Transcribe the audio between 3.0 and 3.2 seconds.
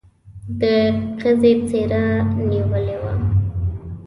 وه.